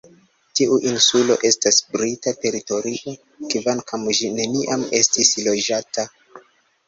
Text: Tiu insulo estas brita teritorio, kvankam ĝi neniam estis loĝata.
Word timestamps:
Tiu 0.59 0.77
insulo 0.91 1.35
estas 1.49 1.77
brita 1.91 2.31
teritorio, 2.45 3.13
kvankam 3.51 4.07
ĝi 4.21 4.31
neniam 4.39 4.87
estis 5.01 5.35
loĝata. 5.49 6.07